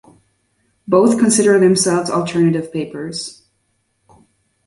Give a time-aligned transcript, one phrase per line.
[0.87, 3.43] Both consider themselves alternative papers.